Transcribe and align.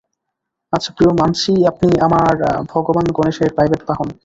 আচ্ছা 0.73 0.89
প্রিয়, 0.95 1.11
মানছি 1.19 1.51
আপনি 1.65 1.89
আমার 1.99 2.33
ভগবান 2.73 3.05
গণেশের 3.17 3.49
প্রাইভেট 3.55 3.81
বাহন। 3.87 4.07